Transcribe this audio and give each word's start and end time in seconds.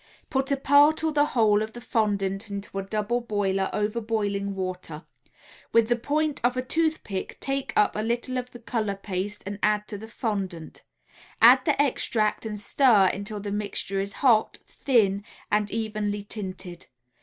Put 0.31 0.51
a 0.51 0.57
part 0.57 1.03
or 1.03 1.11
the 1.11 1.25
whole 1.37 1.61
of 1.61 1.73
the 1.73 1.79
fondant 1.79 2.49
into 2.49 2.79
a 2.79 2.81
double 2.81 3.21
boiler 3.21 3.69
over 3.71 4.01
boiling 4.01 4.55
water. 4.55 5.05
With 5.73 5.89
the 5.89 5.95
point 5.95 6.41
of 6.43 6.57
a 6.57 6.63
toothpick 6.63 7.37
take 7.39 7.71
up 7.75 7.95
a 7.95 7.99
little 8.01 8.39
of 8.39 8.49
the 8.49 8.57
color 8.57 8.95
paste 8.95 9.43
and 9.45 9.59
add 9.61 9.87
to 9.89 9.99
the 9.99 10.07
fondant; 10.07 10.81
add 11.39 11.63
the 11.65 11.79
extract 11.79 12.47
and 12.47 12.59
stir 12.59 13.11
until 13.13 13.39
the 13.39 13.51
mixture 13.51 13.99
is 14.01 14.11
hot, 14.25 14.57
thin 14.65 15.23
and 15.51 15.69
evenly 15.69 16.23
tinted. 16.23 16.87